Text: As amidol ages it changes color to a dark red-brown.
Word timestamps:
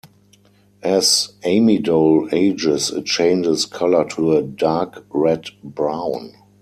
As 0.81 1.33
amidol 1.43 2.33
ages 2.33 2.89
it 2.89 3.05
changes 3.05 3.67
color 3.67 4.03
to 4.15 4.35
a 4.35 4.41
dark 4.41 5.05
red-brown. 5.11 6.33